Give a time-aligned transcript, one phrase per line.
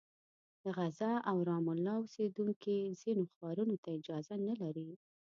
[0.63, 4.89] د غزه او رام الله اوسېدونکي ځینو ښارونو ته اجازه نه لري.